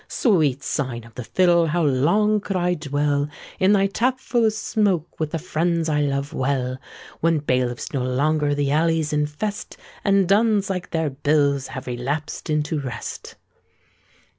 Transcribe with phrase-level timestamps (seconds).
[0.07, 1.67] Sweet Sign of the Fiddle!
[1.67, 6.01] how long could I dwell In thy tap full of smoke, with the friends I
[6.01, 6.79] love well;
[7.19, 12.79] When bailiffs no longer the alleys infest, And duns, like their bills, have relapsed into
[12.79, 13.35] rest.